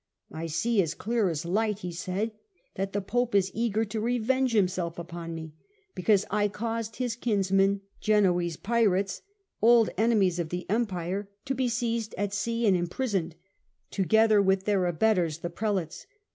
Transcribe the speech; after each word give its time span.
"I 0.31 0.47
see 0.47 0.81
as 0.81 0.95
clear 0.95 1.29
as 1.29 1.43
the 1.43 1.51
light," 1.51 1.77
he 1.81 1.91
said," 1.91 2.31
that 2.75 2.91
the 2.91 3.01
Pope 3.01 3.35
is 3.35 3.51
eager 3.53 3.85
to 3.85 4.01
revenge 4.01 4.51
himself 4.53 4.97
upon 4.97 5.35
me, 5.35 5.53
because 5.93 6.25
I 6.31 6.47
caused 6.47 6.95
his 6.95 7.15
kinsmen, 7.15 7.81
Genoese 7.99 8.57
pirates, 8.57 9.21
old 9.61 9.91
enemies 9.99 10.39
of 10.39 10.49
the 10.49 10.67
Empire, 10.71 11.29
to 11.45 11.53
be 11.53 11.69
seized 11.69 12.15
at 12.17 12.33
sea 12.33 12.65
and 12.65 12.75
imprisoned, 12.75 13.35
together 13.91 14.41
with 14.41 14.65
their 14.65 14.87
abettors 14.87 15.37
the 15.37 15.51
Prelates. 15.51 16.07